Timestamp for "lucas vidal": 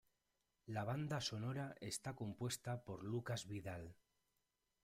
3.03-3.95